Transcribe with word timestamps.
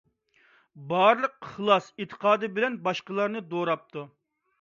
بارلىق 0.93 1.35
ئىخلاس- 1.43 1.89
ئېتىقادى 2.03 2.49
بىلەن 2.55 2.79
باشقىلارنى 2.89 3.43
دوراپتۇ. 3.53 4.05